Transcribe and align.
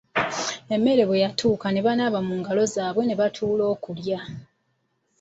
Emmere 0.75 1.03
bwe 1.05 1.21
yatuuka 1.23 1.67
ne 1.71 1.81
banaaba 1.85 2.19
mungalo 2.27 2.63
zaabwe 2.73 3.03
ne 3.05 3.15
batuula 3.19 3.63
okulya. 3.73 4.19